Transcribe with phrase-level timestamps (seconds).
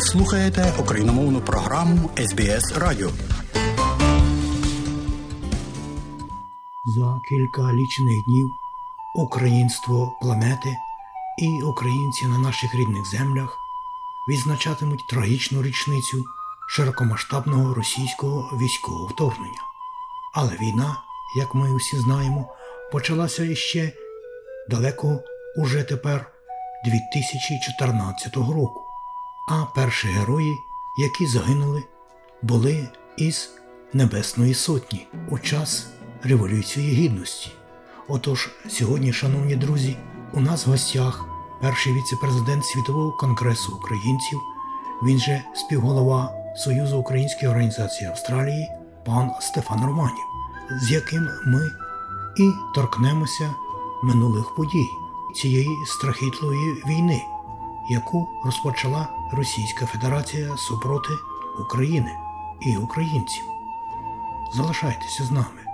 [0.00, 3.10] Слухаєте україномовну програму СБС Радіо.
[6.96, 8.48] За кілька лічених днів
[9.14, 10.76] українство планети
[11.38, 13.56] і українці на наших рідних землях
[14.28, 16.24] відзначатимуть трагічну річницю
[16.68, 19.62] широкомасштабного російського військового вторгнення.
[20.34, 20.96] Але війна,
[21.36, 22.54] як ми усі знаємо,
[22.92, 23.92] почалася іще
[24.70, 25.20] далеко
[25.56, 26.32] уже тепер
[26.84, 28.89] 2014 року.
[29.52, 30.62] А перші герої,
[30.96, 31.84] які загинули,
[32.42, 33.50] були із
[33.92, 35.86] Небесної Сотні у час
[36.22, 37.50] Революції Гідності.
[38.08, 39.96] Отож, сьогодні, шановні друзі,
[40.32, 41.24] у нас в гостях
[41.60, 44.40] перший віце-президент Світового конгресу українців,
[45.02, 48.68] він же співголова Союзу Української організації Австралії,
[49.06, 50.24] пан Стефан Романів,
[50.82, 51.70] з яким ми
[52.36, 53.54] і торкнемося
[54.02, 54.88] минулих подій
[55.34, 57.22] цієї страхітлої війни,
[57.90, 61.12] яку розпочала Російська Федерація супроти
[61.60, 62.10] України
[62.60, 63.44] і українців.
[64.54, 65.64] Залишайтеся з нами.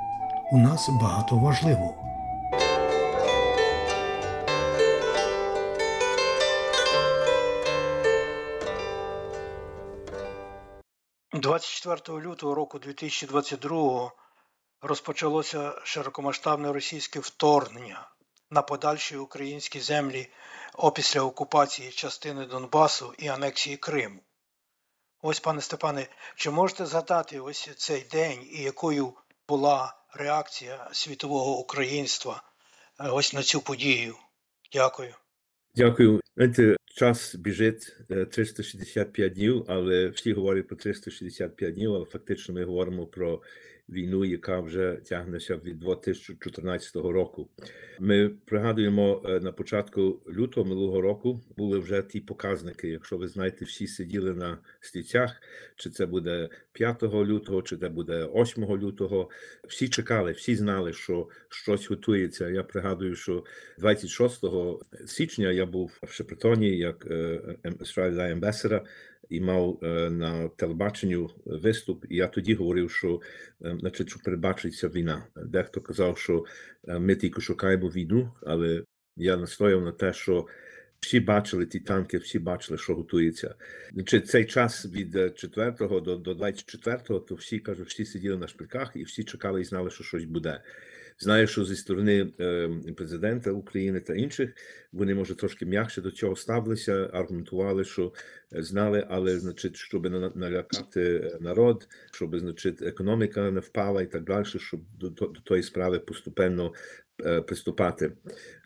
[0.52, 2.06] У нас багато важливого.
[11.32, 14.10] 24 лютого року 2022
[14.82, 18.10] розпочалося широкомасштабне російське вторгнення
[18.50, 20.28] на подальші українські землі
[20.78, 24.20] опісля окупації частини Донбасу і анексії Криму.
[25.22, 29.12] Ось, пане Степане, чи можете згадати ось цей день і якою
[29.48, 32.42] була реакція світового українства
[33.00, 34.14] е, ось на цю подію?
[34.72, 35.14] Дякую.
[35.74, 36.20] Дякую.
[36.36, 37.96] Знаєте, час біжить
[38.32, 43.42] 365 днів, але всі говорять про 365 днів, але фактично ми говоримо про
[43.88, 47.48] війну, яка вже тягнеться від 2014 року.
[48.00, 52.88] Ми пригадуємо е, на початку лютого минулого року були вже ті показники.
[52.88, 55.42] Якщо ви знаєте, всі сиділи на стільцях,
[55.76, 59.30] чи це буде 5 лютого, чи це буде 8 лютого.
[59.68, 62.48] Всі чекали, всі знали, що щось готується.
[62.48, 63.44] Я пригадую, що
[63.78, 64.44] 26
[65.06, 68.80] січня я був в Шепретоні як Australian ем, Ambassador,
[69.30, 72.04] і мав е, на телебаченню виступ.
[72.08, 73.20] І я тоді говорив, що
[73.64, 75.26] е, значить, що передбачиться війна.
[75.36, 76.44] Дехто казав, що
[76.88, 78.82] е, ми тільки шукаємо війну, але
[79.16, 80.46] я настояв на те, що.
[81.00, 83.54] Всі бачили ті танки, всі бачили, що готується.
[83.92, 88.90] Значить, цей час від 4 до до 24, то всі кажуть, всі сиділи на шпильках
[88.94, 90.60] і всі чекали і знали, що щось буде.
[91.18, 94.50] Знаю, що зі сторони е, президента України та інших
[94.92, 98.12] вони може трошки м'якше до цього ставилися, аргументували, що
[98.50, 104.80] знали, але значить, щоб налякати народ, щоб значить економіка не впала і так далі, щоб
[104.98, 106.72] до, до, до тої справи поступенно
[107.24, 108.12] е, приступати.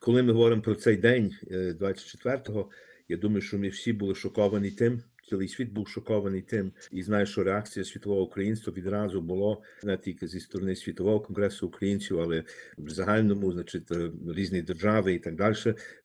[0.01, 2.71] Коли ми говоримо про цей день, 24-го,
[3.09, 7.27] я думаю, що ми всі були шоковані тим цілий світ був шокований тим, і знаю,
[7.27, 12.45] що реакція світового українства відразу було не тільки зі сторони світового конгресу українців, але
[12.79, 13.89] в загальному, значить,
[14.29, 15.57] різні держави і так далі,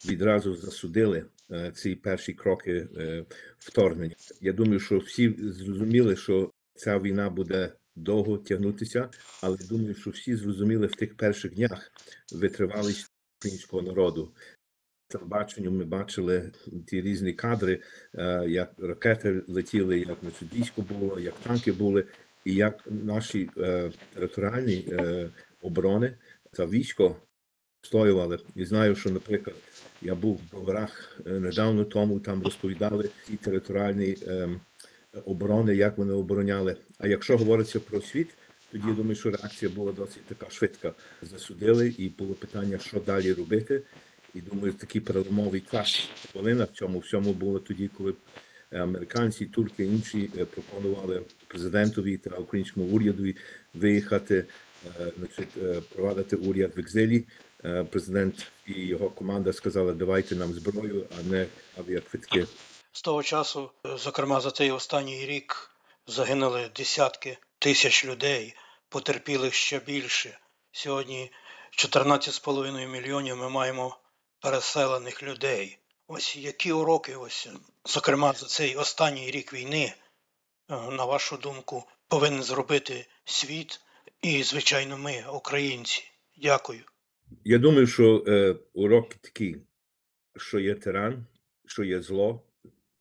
[0.09, 1.25] відразу засудили
[1.74, 2.88] ці перші кроки
[3.59, 4.16] вторгнення.
[4.41, 7.74] Я думаю, що всі зрозуміли, що ця війна буде.
[7.97, 9.09] Довго тягнутися,
[9.42, 11.92] але думаю, що всі зрозуміли в тих перших днях
[12.34, 14.31] витривалість українського народу
[15.07, 16.51] телебаченню ми бачили
[16.88, 17.81] ті різні кадри,
[18.13, 20.17] е, як ракети летіли, як
[20.55, 22.05] військо було, як танки були,
[22.45, 25.29] і як наші е, територіальні е,
[25.61, 26.17] оборони
[26.51, 27.15] та військо
[27.81, 28.39] стоювали.
[28.55, 29.55] І знаю, що, наприклад,
[30.01, 34.17] я був в Броварах недавно тому, там розповідали ті територіальні
[35.25, 36.75] оборони, як вони обороняли.
[36.97, 38.29] А якщо говориться про світ,
[38.71, 40.94] тоді я думаю, що реакція була досить така швидка.
[41.21, 43.81] Засудили, і було питання, що далі робити.
[44.35, 48.13] І думаю, такий переломовий час хвилина в цьому всьому було тоді, коли
[48.72, 53.35] американці, турки інші е, пропонували президентові та українському урядові
[53.74, 54.45] виїхати,
[54.85, 57.24] е, значить, е, провадити уряд в екзилі.
[57.90, 62.48] Президент і його команда сказали, давайте нам зброю, а не авіаквитки.
[62.92, 65.71] З того часу, зокрема, за цей останній рік
[66.07, 68.56] загинули десятки тисяч людей,
[68.89, 70.39] потерпіли ще більше.
[70.71, 71.31] Сьогодні
[71.77, 73.98] 14,5 мільйонів ми маємо
[74.45, 75.77] переселених людей.
[76.07, 77.50] Ось які уроки, ось,
[77.86, 79.94] зокрема, за цей останній рік війни, е,
[80.92, 83.81] на вашу думку, повинен зробити світ
[84.21, 86.03] і, звичайно, ми, українці.
[86.38, 86.80] Дякую.
[87.44, 89.57] Я думаю, що е, уроки такі,
[90.38, 91.25] що є тиран,
[91.65, 92.42] що є зло,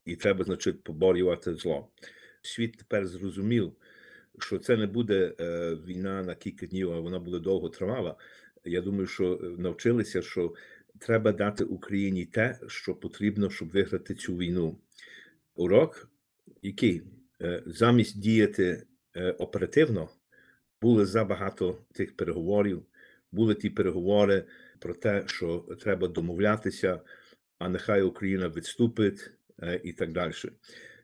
[0.04, 1.88] і треба, значить, поборювати зло.
[2.42, 3.72] Світ тепер зрозумів,
[4.38, 8.16] що це не буде е, війна на кілька днів, а вона буде довго тривала.
[8.64, 10.54] Я думаю, що е, навчилися, що
[10.98, 14.78] треба дати Україні те, що потрібно, щоб виграти цю війну.
[15.54, 16.10] Урок
[16.62, 17.02] який
[17.42, 18.86] Е, замість діяти
[19.16, 20.08] е, оперативно,
[20.82, 22.82] були забагато тих переговорів.
[23.32, 24.44] Були ті переговори
[24.78, 27.00] про те, що треба домовлятися,
[27.58, 29.30] а нехай Україна відступить
[29.62, 30.32] е, і так далі.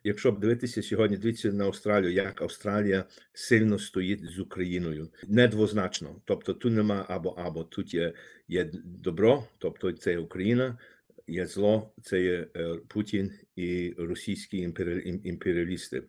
[0.05, 6.23] Якщо дивитися сьогодні, дивіться на Австралію, як Австралія сильно стоїть з Україною, недвозначно.
[6.25, 8.13] Тобто тут нема або або тут є,
[8.49, 10.79] є добро, тобто це Україна,
[11.27, 16.03] є зло, це є е, Путін і російські імпері- імперіалісти.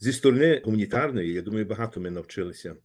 [0.00, 2.76] Зі сторони гуманітарної, я думаю, багато ми навчилися.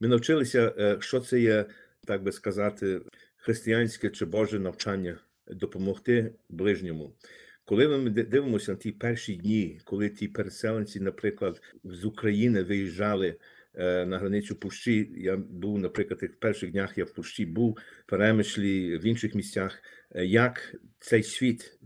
[0.00, 1.64] Ми навчилися, е, що це є,
[2.06, 3.00] так би сказати,
[3.36, 7.14] християнське чи Боже навчання допомогти ближньому.
[7.64, 13.36] Коли ми дивимося на ті перші дні, коли ті переселенці, наприклад, з України виїжджали
[13.74, 18.10] е, на границю Пущі, я був, наприклад, тих перших днях я в Пущі був, в
[18.10, 19.82] Перемишлі, в інших місцях,
[20.14, 21.78] е, як цей світ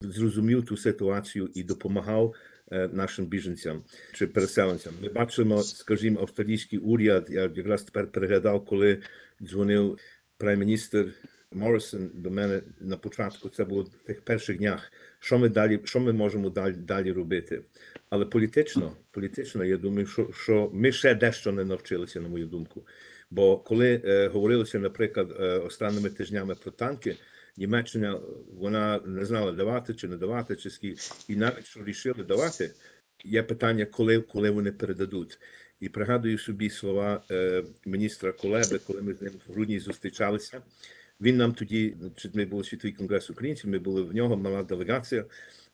[0.00, 2.34] зрозумів ту ситуацію і допомагав
[2.72, 4.92] е, нашим біженцям чи переселенцям.
[5.02, 7.26] Ми бачимо, скажімо, австралійський уряд.
[7.30, 9.02] Я якраз тепер переглядав, коли
[9.42, 9.98] дзвонив
[10.38, 11.14] прем'єр-міністр
[11.52, 13.48] Моррисон до мене на початку.
[13.48, 14.92] Це було в тих перших днях.
[15.22, 17.62] Що ми далі, що ми можемо далі, далі робити?
[18.10, 22.86] Але політично, політично, я думаю, що, що ми ще дещо не навчилися, на мою думку.
[23.30, 27.16] Бо коли е, говорилося, наприклад, е, останніми тижнями про танки,
[27.56, 28.20] Німеччина
[28.58, 31.00] вона не знала давати чи не давати, чи скільки.
[31.28, 32.70] І навіть що рішили давати,
[33.24, 35.38] є питання, коли, коли вони передадуть.
[35.80, 40.62] І пригадую собі слова е, міністра Колеби, коли ми з ним в грудні зустрічалися.
[41.22, 41.96] Він нам тоді,
[42.34, 45.24] ми були світовий конгрес українців, ми були в нього, мала делегація.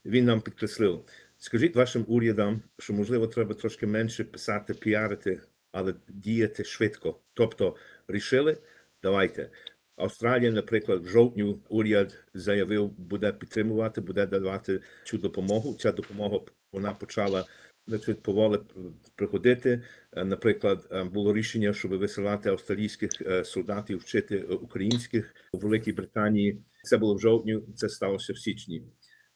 [0.05, 1.05] Він нам підкреслив:
[1.39, 5.41] скажіть вашим урядам, що можливо треба трошки менше писати, піарити,
[5.73, 7.21] але діяти швидко.
[7.35, 7.77] Тобто
[8.09, 8.57] рішили,
[9.03, 9.51] давайте.
[9.97, 15.75] Австралія, наприклад, в жовтню уряд заявив, буде підтримувати, буде давати цю допомогу.
[15.75, 16.41] Ця допомога
[16.73, 17.47] вона почала
[17.89, 18.59] значить, поволі
[19.15, 19.83] приходити.
[20.13, 25.93] Е, Наприклад, е, було рішення, щоб висилати австралійських е, солдатів вчити е, українських у Великій
[25.93, 26.63] Британії.
[26.83, 28.83] Це було в жовтні, це сталося в січні.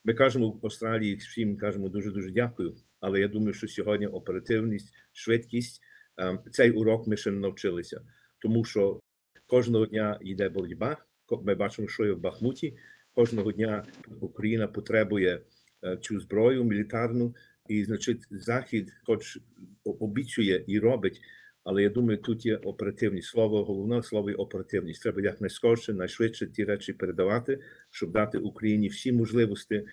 [0.05, 2.75] Ми кажемо в Австралії всім кажемо дуже дуже дякую.
[2.99, 5.81] Але я думаю, що сьогодні оперативність, швидкість
[6.19, 8.01] е, цей урок ми ще не навчилися,
[8.39, 8.99] тому що
[9.47, 10.97] кожного дня йде боротьба.
[11.43, 12.77] Ми бачимо, що є в Бахмуті.
[13.13, 13.85] Кожного дня
[14.19, 15.41] Україна потребує
[15.83, 17.35] е, цю зброю мілітарну,
[17.69, 19.39] і значить, захід, хоч
[19.83, 21.21] обіцює і робить.
[21.63, 23.27] Але я думаю, тут є оперативність.
[23.27, 25.01] Слово головне слово є оперативність.
[25.01, 27.59] Треба якнайскорше, найшвидше ті речі передавати,
[27.91, 29.85] щоб дати Україні всі можливості е,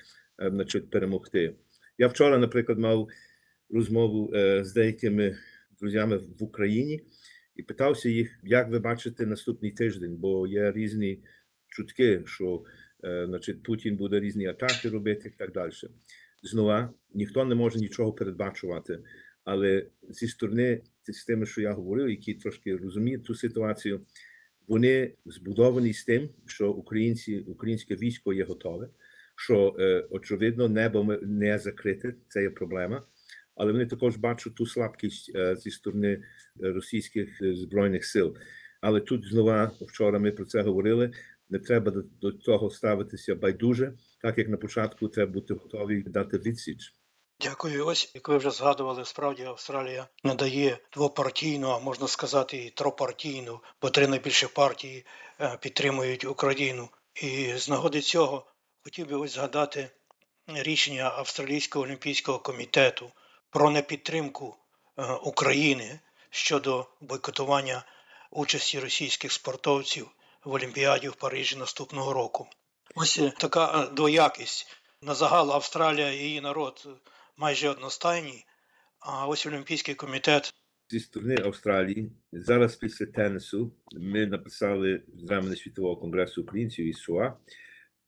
[0.50, 1.54] значить, перемогти.
[1.98, 3.08] Я вчора, наприклад, мав
[3.70, 5.36] розмову е, з деякими
[5.80, 7.00] друзями в Україні
[7.56, 11.22] і питався їх, як ви бачите наступний тиждень, бо є різні
[11.68, 12.64] чутки, що
[13.04, 15.72] е, значить, Путін буде різні атаки робити і так далі.
[16.42, 18.98] Знову ніхто не може нічого передбачувати.
[19.44, 24.00] Але зі сторони з тими, що я говорив, які трошки розуміють ту ситуацію,
[24.68, 28.88] вони збудовані з тим, що українці, українське військо є готове,
[29.36, 33.02] що е, очевидно небо не закрите, це є проблема.
[33.54, 36.22] Але вони також бачать ту слабкість е, зі сторони
[36.60, 38.36] російських е, збройних сил.
[38.80, 41.10] Але тут знову вчора ми про це говорили.
[41.50, 46.38] Не треба до, до цього ставитися байдуже, так як на початку треба бути готові дати
[46.38, 46.94] відсіч.
[47.40, 47.86] Дякую.
[47.86, 53.90] Ось, як ви вже згадували, справді Австралія надає двопартійну, а можна сказати, і тропартійну, бо
[53.90, 55.06] три найбільші партії
[55.40, 56.88] е, підтримують Україну.
[57.14, 58.46] І з нагоди цього
[58.84, 59.90] хотів би ось згадати
[60.46, 63.12] рішення Австралійського олімпійського комітету
[63.50, 64.56] про непідтримку
[64.98, 66.00] е, України
[66.30, 67.84] щодо бойкотування
[68.30, 70.10] участі російських спортовців
[70.44, 72.48] в Олімпіаді в Парижі наступного року.
[72.94, 74.66] Ось е, така е, двоякість.
[75.02, 76.90] На загал Австралія і її народ е,
[77.36, 78.44] майже одностайні,
[78.98, 80.54] а ось Олімпійський комітет
[80.90, 87.36] зі сторони Австралії зараз після тенісу ми написали звернення світового конгресу українців із СУА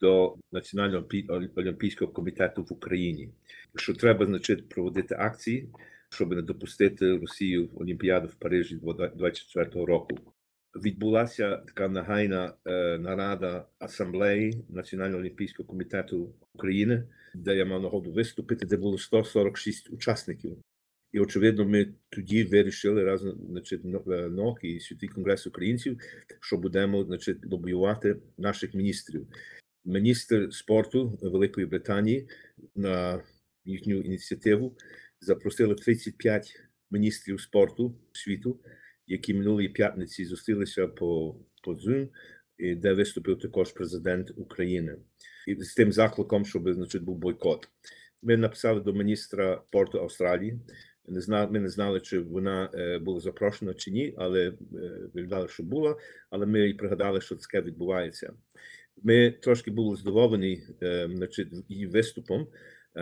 [0.00, 1.06] до Національного
[1.56, 3.28] олімпійського комітету в Україні,
[3.76, 5.68] що треба значить проводити акції,
[6.08, 10.18] щоб не допустити Росію в Олімпіаду в Парижі 2024 року.
[10.76, 18.66] Відбулася така нагайна е, нарада асамблеї Національного олімпійського комітету України, де я мав нагоду виступити,
[18.66, 20.56] де було 146 учасників.
[21.12, 26.00] І очевидно, ми тоді вирішили разом значить, е, НОК і Святий Конгрес українців,
[26.40, 29.26] що будемо значить, лобіювати наших міністрів.
[29.84, 32.28] Міністр спорту Великої Британії
[32.74, 33.22] на
[33.64, 34.76] їхню ініціативу
[35.20, 36.60] запросили 35
[36.90, 38.60] міністрів спорту світу,
[39.12, 42.08] які минулої п'ятниці зустрілися по, по Zoom,
[42.76, 44.96] де виступив також президент України.
[45.46, 47.68] І з тим закликом, щоб значить, був бойкот.
[48.22, 50.60] Ми написали до міністра спорту Австралії.
[51.08, 54.54] Не знали, ми не знали, чи вона е, була запрошена чи ні, але е,
[55.14, 55.96] виглядало, що була.
[56.30, 58.32] Але ми і пригадали, що таке відбувається.
[59.02, 62.46] Ми трошки були здивовані е, значить, її виступом,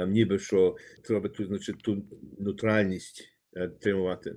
[0.09, 2.03] ніби що треба тут, значить, ту
[2.39, 3.40] нейтральність
[3.81, 4.35] тримувати.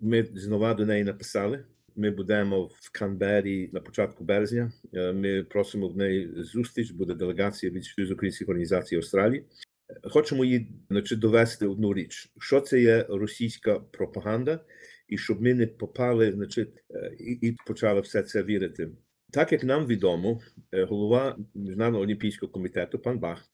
[0.00, 1.64] Ми знову до неї написали.
[1.96, 4.72] Ми будемо в Канбері на початку березня.
[4.94, 6.90] Е, Ми просимо в неї зустріч.
[6.90, 9.44] Буде делегація від Союзу українських організацій Австралії.
[9.90, 14.60] Е, Хочемо їй значить, довести одну річ: що це є російська пропаганда,
[15.08, 18.90] і щоб ми не попали, значить, е, і, і почали все це вірити.
[19.30, 20.40] Так як нам відомо,
[20.72, 23.44] е, голова Міжнародного олімпійського комітету пан Бах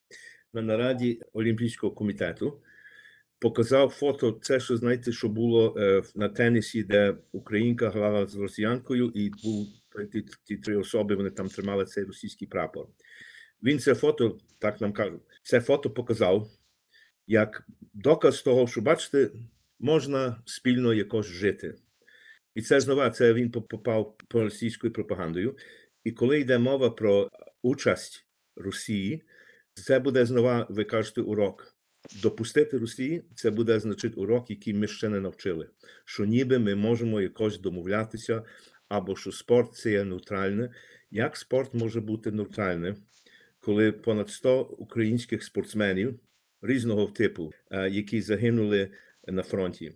[0.52, 2.60] на нараді Олімпійського комітету
[3.38, 4.38] показав фото.
[4.42, 9.66] Це що знаєте, що було е, на тенісі, де Українка грала з росіянкою, і був
[10.12, 11.14] ті, ті три особи.
[11.14, 12.86] Вони там тримали цей російський прапор.
[13.62, 16.50] Він це фото, так нам кажуть, це фото показав
[17.26, 19.30] як доказ того, що бачите,
[19.78, 21.74] можна спільно якось жити.
[22.54, 25.56] І це знову це він попав по російською пропагандою.
[26.04, 27.30] І коли йде мова про
[27.62, 28.26] участь
[28.56, 29.22] Росії,
[29.74, 31.77] це буде знову, ви кажете, урок.
[32.22, 35.68] Допустити Росії, це буде значить урок, який ми ще не навчили.
[36.04, 38.42] Що ніби ми можемо якось домовлятися,
[38.88, 40.70] або що спорт це є нейтральне.
[41.10, 42.96] Як спорт може бути нейтральним,
[43.60, 46.20] коли понад 100 українських спортсменів
[46.62, 48.90] різного типу, е, які загинули
[49.26, 49.92] на фронті?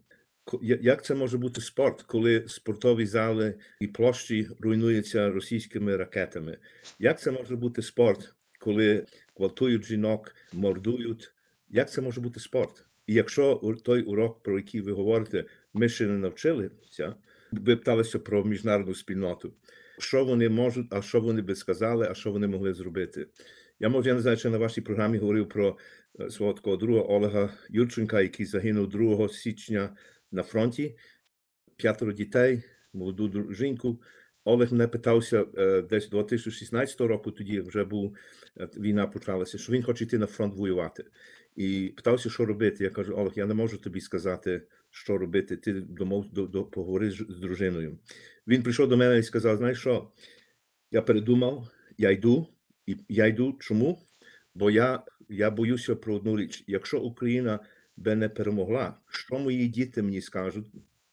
[0.63, 6.59] Як це може бути спорт, коли спортові зали і площі руйнуються російськими ракетами?
[6.99, 9.07] Як це може бути спорт, коли
[9.37, 11.33] гвалтують жінок, мордують?
[11.73, 12.85] Як це може бути спорт?
[13.07, 17.15] І якщо той урок, про який ви говорите, ми ще не навчилися,
[17.53, 19.55] ви питалися про міжнародну спільноту.
[19.99, 23.27] Що вони можуть, а що вони би сказали, а що вони могли зробити?
[23.81, 25.79] Я може, я не знаю, чи на вашій програмі говорив про
[26.21, 29.97] е, свого такого друга Олега Юрченка, який загинув 2 січня
[30.33, 30.97] на фронті,
[31.77, 32.63] п'ятеро дітей,
[32.93, 34.03] молоду жінку.
[34.45, 38.17] Олег мене питався е, десь 2016 року, тоді вже був
[38.61, 41.05] е, війна почалася, що він хоче йти на фронт воювати.
[41.57, 42.85] І питався, що робити.
[42.85, 45.57] Я кажу, Олег, я не можу тобі сказати, що робити.
[45.57, 47.99] Ти домов до, до поговори з, з дружиною.
[48.47, 50.11] Він прийшов до мене і сказав: знаєш що?
[50.91, 51.69] Я передумав,
[51.99, 52.47] я йду,
[52.87, 53.57] і я йду.
[53.61, 54.03] Чому?
[54.55, 57.61] Бо я, я боюся про одну річ: якщо Україна
[57.97, 60.67] би не перемогла, що мої діти мені скажуть?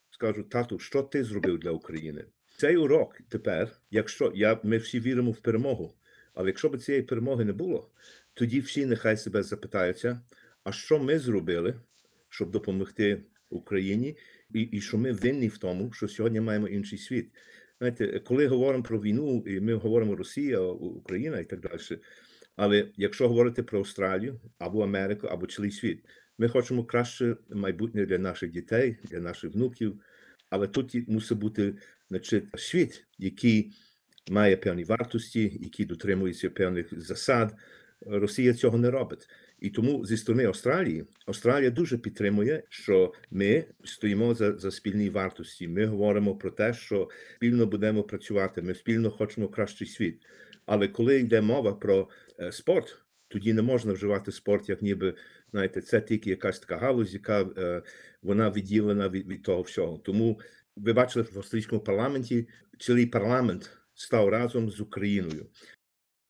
[0.10, 2.26] Скажуть, тату, що ти зробив для України?
[2.60, 5.96] Цей урок тепер, якщо я, ми всі віримо в перемогу,
[6.34, 7.92] але якщо б цієї перемоги не було,
[8.34, 10.22] тоді всі нехай себе запитаються,
[10.64, 11.76] а що ми зробили,
[12.30, 14.18] щоб допомогти Україні,
[14.54, 17.32] і, і що ми винні в тому, що сьогодні маємо інший світ.
[17.78, 22.02] Знаєте, коли говоримо про війну, і ми говоримо Росія, Україна і так далі.
[22.56, 26.06] Але якщо говорити про Австралію або Америку, або цілий світ,
[26.38, 30.02] ми хочемо краще майбутнє для наших дітей, для наших внуків.
[30.50, 31.76] Але тут мусить бути
[32.10, 33.74] значить, світ, який
[34.30, 37.56] має певні вартості, який дотримується певних засад.
[38.02, 39.28] Росія цього не робить.
[39.60, 45.68] І тому зі сторони Австралії Австралія дуже підтримує, що ми стоїмо за, за спільні вартості.
[45.68, 48.62] Ми говоримо про те, що спільно будемо працювати.
[48.62, 50.22] Ми спільно хочемо кращий світ.
[50.66, 52.98] Але коли йде мова про е, спорт,
[53.28, 55.16] тоді не можна вживати спорт, як ніби
[55.52, 57.82] знаєте, це тільки якась така галузь, яка е,
[58.22, 59.98] вона відділена від, від того всього.
[59.98, 60.40] Тому
[60.76, 62.48] ви бачили в австрійському парламенті,
[62.80, 65.48] цілий парламент став разом з Україною.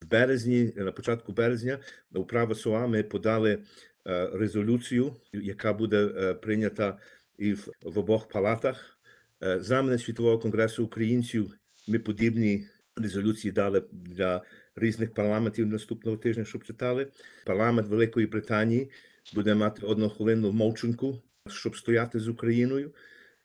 [0.01, 1.79] В березні, на початку березня,
[2.13, 3.51] у право СОА ми подали
[4.07, 6.97] е, резолюцію, яка буде е, прийнята
[7.37, 8.99] і в, в обох палатах.
[9.43, 14.43] Е, з нами Світового конгресу українців ми подібні резолюції дали для
[14.75, 17.07] різних парламентів наступного тижня, щоб читали.
[17.45, 18.91] Парламент Великої Британії
[19.33, 22.93] буде мати однохвилинну мовчанку, щоб стояти з Україною.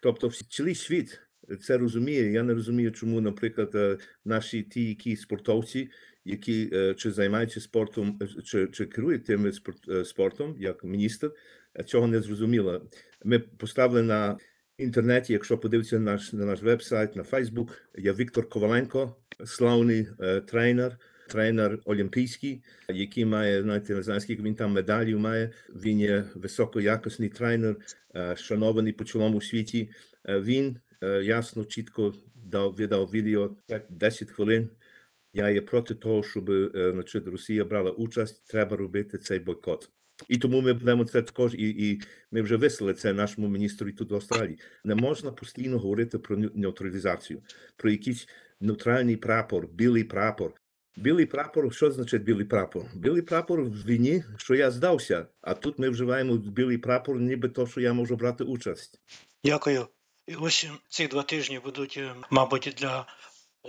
[0.04, 1.20] Тобто, цілий світ
[1.60, 2.32] це розуміє.
[2.32, 5.90] Я не розумію, чому, наприклад, е, наші ті, які спортовці,
[6.24, 11.32] які е, чи займаються спортом, е, чи, чи керують тим спорт, спортом, як міністр,
[11.86, 12.88] цього не зрозуміло.
[13.24, 14.38] Ми поставили на
[14.78, 20.08] інтернеті, якщо подивитися на наш на наш вебсайт, на Фейсбук, є Віктор Коваленко, славний
[20.46, 20.98] тренер.
[21.28, 25.50] Тренер олімпійський, який має, знаєте, не знаю, скільки він там медалів має.
[25.68, 27.76] Він є високоякісний тренер,
[28.36, 29.90] шанований по цілому світі.
[30.28, 30.78] Він
[31.22, 33.56] ясно, чітко дав видав відео
[33.90, 34.70] 10 хвилин.
[35.32, 38.46] Я є проти того, щоб значить, Росія брала участь.
[38.46, 39.90] Треба робити цей бойкот.
[40.28, 44.10] І тому ми будемо це також, і, і ми вже вислали це нашому міністру тут
[44.10, 44.58] в Австралії.
[44.84, 47.42] Не можна постійно говорити про нейтралізацію,
[47.76, 48.28] про якийсь
[48.60, 50.52] нейтральний прапор, білий прапор.
[50.96, 52.82] Білий прапор, що значить білий прапор?
[52.94, 57.66] Білий прапор в війні, що я здався, а тут ми вживаємо білий прапор, ніби то,
[57.66, 59.00] що я можу брати участь.
[59.44, 59.86] Дякую.
[60.26, 63.06] І ось ці два тижні будуть, е, мабуть, для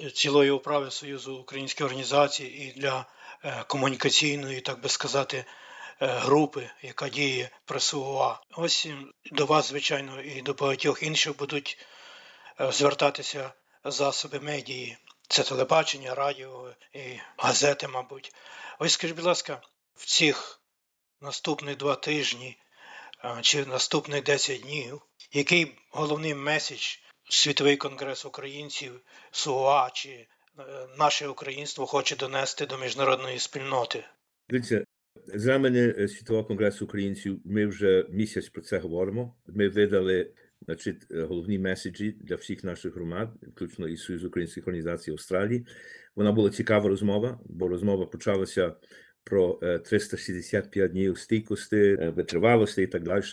[0.04, 3.06] е, цілої управи Союзу українських організацій і для
[3.44, 5.46] е, комунікаційної, так би сказати,
[6.00, 8.40] групи, яка діє при СУА.
[8.58, 8.88] Ось
[9.32, 11.78] до вас, звичайно, і до багатьох інших будуть
[12.72, 13.54] звертатися
[13.86, 14.98] засоби медії.
[15.30, 17.00] Це телебачення, радіо і
[17.38, 18.34] газети, мабуть.
[18.80, 19.62] Ось скажіть, будь ласка,
[19.96, 20.62] в цих
[21.22, 22.58] наступних два тижні
[23.42, 25.02] чи наступних 10 днів,
[25.32, 26.98] який головний меседж
[27.30, 29.02] Світовий конгрес українців
[29.32, 30.28] СУА чи е,
[30.98, 34.04] наше українство хоче донести до міжнародної спільноти?
[34.50, 34.86] Дивіться,
[35.28, 37.42] з мене е, Світового конгресу українців.
[37.46, 39.36] Ми вже місяць про це говоримо.
[39.48, 40.34] Ми видали
[40.66, 45.66] значить, е, головні меседжі для всіх наших громад, включно і Союз українських організацій Австралії.
[46.16, 48.76] Вона була цікава розмова, бо розмова почалася
[49.26, 53.24] про е, 365 днів стійкості, е, витривалості і так далі.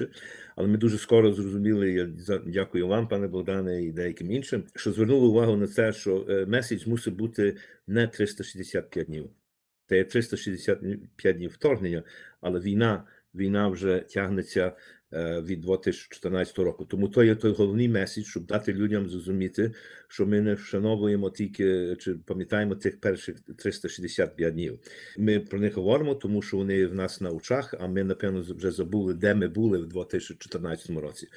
[0.56, 2.08] Але ми дуже скоро зрозуміли, я
[2.46, 6.86] дякую вам, пане Богдане, і деяким іншим, що звернули увагу на це, що е, меседж
[6.86, 9.30] мусить бути не 365 днів.
[9.88, 12.02] Це є 365 днів вторгнення,
[12.40, 14.74] але війна, війна вже тягнеться е,
[15.42, 16.84] від 2014 року.
[16.84, 19.72] Тому то є той головний меседж, щоб дати людям зрозуміти,
[20.08, 24.78] що ми не вшановуємо тільки чи пам'ятаємо тих перших 365 днів.
[25.18, 28.70] Ми про них говоримо, тому що вони в нас на очах, а ми, напевно, вже
[28.70, 31.28] забули, де ми були в 2014 році.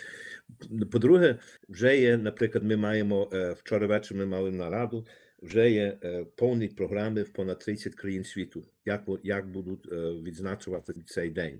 [0.91, 1.39] По-друге,
[1.69, 5.05] вже є, наприклад, ми маємо е, вчора ввечері ми мали нараду.
[5.45, 10.93] Вже є е, повні програми в понад 30 країн світу, як, як будуть е, відзначувати
[11.05, 11.59] цей день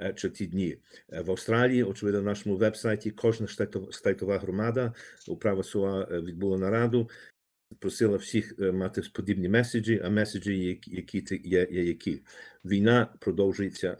[0.00, 0.76] е, чи ті дні.
[1.08, 3.46] В Австралії, очевидно, на нашому веб-сайті кожна
[3.90, 4.94] штатова, громада
[5.28, 5.62] управа
[6.10, 7.10] е, відбула нараду,
[7.78, 12.22] просила всіх мати подібні меседжі, а меседжі, які, є, є які.
[12.64, 13.96] Війна продовжується,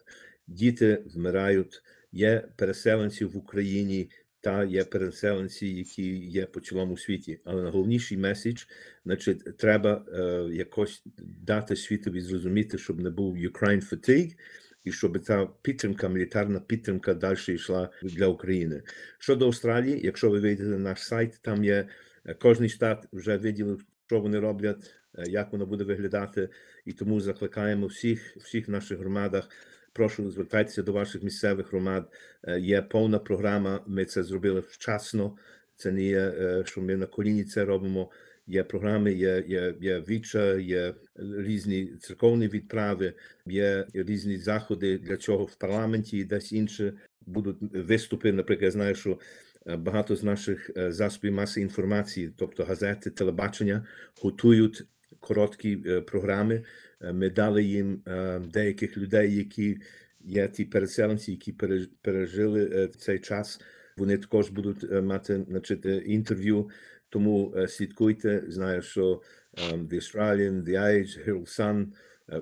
[0.46, 4.10] діти вмирають, є переселенці в Україні.
[4.42, 8.64] Та є переселенці, які є по цілому світі, але найголовніший меседж,
[9.04, 11.02] значить, треба е, якось
[11.42, 14.36] дати світові зрозуміти, щоб не був Ukraine fatigue,
[14.84, 18.82] і щоб та підтримка, мілітарна підтримка далі йшла для України.
[19.18, 21.88] Щодо Австралії, якщо ви вийдете на наш сайт, там є
[22.26, 26.48] е, кожний штат вже виділив, що вони роблять, е, як воно буде виглядати,
[26.84, 29.48] і тому закликаємо всіх, всіх наших громадах.
[29.92, 32.12] Прошу звертайтеся до ваших місцевих громад.
[32.44, 33.84] Е, Є повна програма.
[33.86, 35.36] Ми це зробили вчасно.
[35.76, 38.10] Це не є, е, що ми на коліні це робимо.
[38.46, 43.14] Є програми, є, є, є віча, є різні церковні відправи,
[43.46, 46.92] є різні заходи для чого в парламенті і десь інше
[47.26, 48.32] будуть виступи.
[48.32, 49.18] Наприклад, я знаю, що
[49.66, 53.86] багато з наших е, засобів маси інформації, тобто газети, телебачення,
[54.22, 54.84] готують
[55.20, 56.64] короткі е, програми.
[57.00, 59.78] Е, Ми дали їм е, деяких людей, які
[60.20, 63.60] є ті переселенці, які переж- пережили е, цей час.
[63.96, 66.70] Вони також будуть е, мати значить, е, інтерв'ю.
[67.08, 68.44] Тому е, слідкуйте.
[68.48, 69.22] Знаю, що
[69.58, 71.86] е, The Australian, The Age, Herald Sun, е,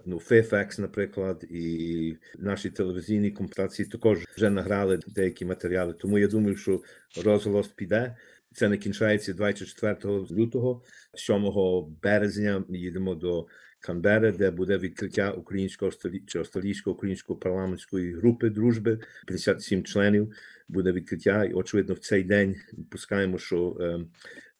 [0.06, 5.92] ну, Fairfax, наприклад, і наші телевізійні комплектації також вже награли деякі матеріали.
[5.92, 6.82] Тому я думаю, що
[7.24, 8.16] розголос піде.
[8.52, 9.96] Це не кінчається 24
[10.30, 10.82] лютого,
[11.14, 11.52] 7
[12.02, 12.64] березня.
[12.68, 13.46] Ми їдемо до
[13.80, 15.92] Канбери, де буде відкриття українського
[16.26, 20.32] чи австралійсько-української парламентської групи дружби, 57 членів.
[20.68, 22.56] Буде відкриття, і очевидно, в цей день
[22.90, 24.00] пускаємо, що е,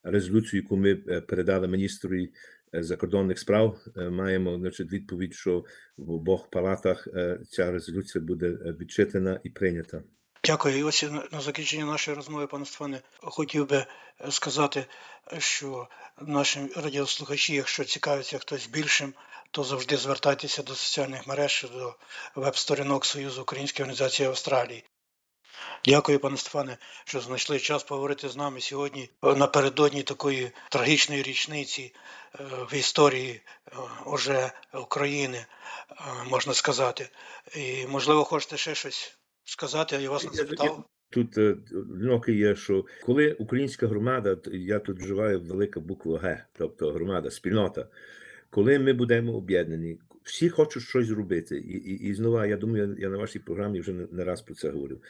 [0.02, 2.26] резолюцію, яку ми е, передали міністру
[2.72, 5.64] закордонних справ, е, маємо значить, відповідь, що
[5.96, 10.02] в обох палатах е, ця резолюція буде е, відчитана і прийнята.
[10.44, 10.78] Дякую.
[10.78, 13.86] І ось на, закінчення нашої розмови, пане Стефане, хотів би е,
[14.30, 14.86] сказати,
[15.38, 15.88] що
[16.20, 19.14] наші радіослухачі, якщо цікавиться хтось більшим,
[19.50, 21.96] то завжди звертайтеся до соціальних мереж, до
[22.36, 24.84] веб-сторінок Союзу Української організації Австралії.
[25.84, 31.94] Дякую, пане Стефане, що знайшли час поговорити з нами сьогодні е, напередодні такої трагічної річниці
[32.34, 35.46] е, в історії е, уже України,
[36.30, 37.08] можна сказати.
[37.56, 40.84] І, можливо, хочете ще щось сказати, я вас не запитав.
[41.12, 47.30] Тут одиноке є, що коли українська громада, я тут вживаю велика буква Г, тобто громада,
[47.30, 47.88] спільнота,
[48.50, 51.58] коли ми будемо об'єднані, всі хочуть щось зробити.
[51.58, 54.54] І, і, і знову, я думаю, я на вашій програмі вже не, не раз про
[54.54, 55.00] це говорив.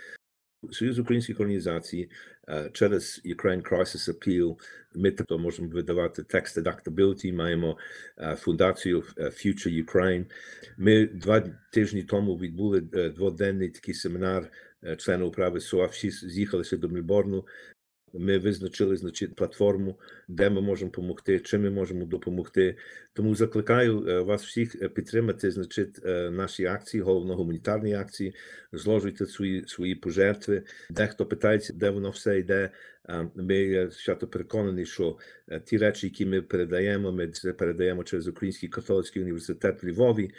[0.71, 2.11] Союз українських організацій
[2.49, 4.57] е, через Ukraine Crisis Appeal
[4.95, 7.79] ми то можемо видавати текст Adaptability, маємо
[8.19, 10.25] е, фундацію е, Future Ukraine.
[10.79, 11.41] Ми два
[11.73, 12.81] тижні тому відбули
[13.17, 14.51] дводенний такий семінар
[14.99, 17.45] члена управи СОА, всі з'їхалися до Мельборну.
[18.13, 22.77] Ми визначили значить, платформу, де ми можемо допомогти, чим ми можемо допомогти.
[23.13, 28.35] Тому закликаю е, вас всіх е, підтримати значить, е, наші акції, головно гуманітарні акції,
[28.73, 30.63] зложуйте свої свої пожертви.
[30.91, 32.71] Дехто питається, де воно все йде.
[33.35, 35.19] Ми свято переконані, що
[35.65, 40.31] ті речі, які ми передаємо, ми це передаємо через Український католицький університет в Львові.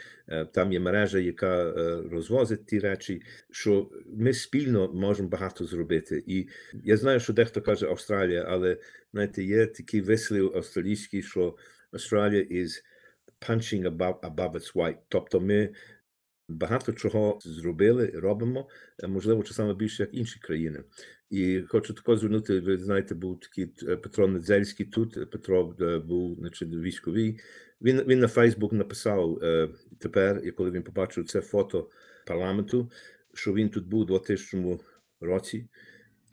[0.52, 1.72] Там є мережа, яка
[2.10, 3.22] розвозить ті речі.
[3.50, 6.24] Що ми спільно можемо багато зробити.
[6.26, 6.48] І
[6.84, 8.76] я знаю, що дехто каже Австралія, але
[9.12, 11.56] знаєте, є такий вислів австралійський, що
[11.92, 12.82] Australia is
[13.48, 14.96] punching above, above its weight.
[15.08, 15.68] Тобто ми
[16.52, 18.68] багато чого зробили, робимо,
[19.02, 20.84] е, можливо, часами більше, як інші країни.
[21.30, 25.16] І хочу також звернути, ви знаєте, був такий е, Петро Недзельський тут.
[25.16, 25.74] е, Петро
[26.06, 27.40] був значить, військовий.
[27.82, 29.38] Він, він на Фейсбук написав
[29.98, 31.90] тепер, і коли він побачив це фото
[32.26, 32.90] парламенту,
[33.34, 34.78] що він тут був у 2000
[35.20, 35.68] році,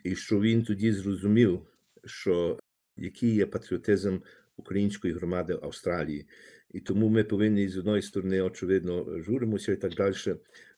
[0.03, 1.61] і що він тоді зрозумів,
[2.05, 2.59] що
[2.97, 4.19] який є патріотизм
[4.59, 6.27] української громади Австралії.
[6.71, 10.15] І тому ми повинні з одної сторони, очевидно, журимося і так далі,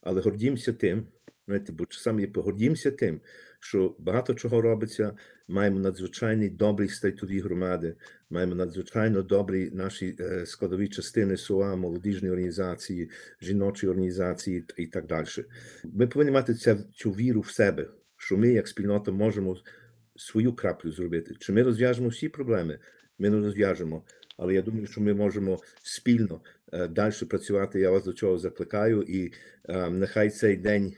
[0.01, 1.07] але гордімося тим,
[1.45, 3.21] знаєте, бо часами гордімося тим,
[3.59, 5.13] що багато чого робиться.
[5.47, 7.95] Маємо надзвичайні добрі стайтові громади,
[8.29, 13.09] маємо надзвичайно добрі наші е, складові частини СОА, молодіжні організації,
[13.41, 15.27] жіночі організації і так далі.
[15.83, 19.57] Ми повинні мати ця, цю віру в себе, що ми, як спільнота, можемо
[20.15, 21.35] свою краплю зробити.
[21.39, 22.79] Чи ми розв'яжемо всі проблеми?
[23.21, 24.03] Ми не розв'яжемо.
[24.37, 26.41] Але я думаю, що ми можемо спільно
[26.73, 27.79] е, далі працювати.
[27.79, 29.33] Я вас до чого закликаю, і
[29.69, 30.93] е, нехай цей день,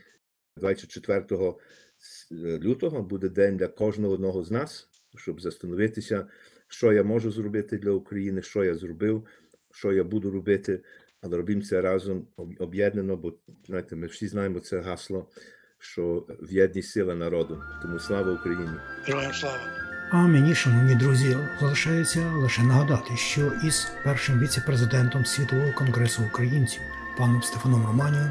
[0.56, 6.26] 24 е, лютого, буде день для кожного одного з нас, щоб застановитися,
[6.68, 9.26] що я можу зробити для України, що я зробив,
[9.72, 10.82] що я буду робити.
[11.20, 12.26] Але робимо це разом
[12.58, 15.30] об'єднано, бо знаєте, ми всі знаємо це гасло,
[15.78, 17.62] що в єдність сила народу.
[17.82, 18.76] Тому слава Україні!
[19.06, 19.83] Героям слава!
[20.16, 26.82] А мені, шановні друзі, залишається лише нагадати, що із першим віце-президентом Світового конгресу українців
[27.18, 28.30] паном Стефаном Романієм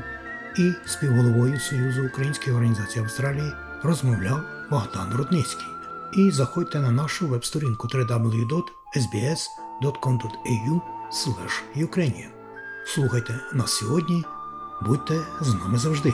[0.58, 5.68] і співголовою Союзу українських організацій Австралії розмовляв Богдан Рудницький.
[6.14, 10.82] І заходьте на нашу веб-сторінку www.sbs.com.au.
[12.86, 14.26] Слухайте нас сьогодні,
[14.82, 16.14] будьте з нами завжди.